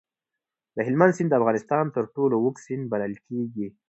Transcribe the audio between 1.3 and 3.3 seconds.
د افغانستان تر ټولو اوږد سیند بلل